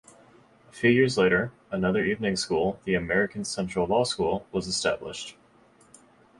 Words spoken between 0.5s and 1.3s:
A few years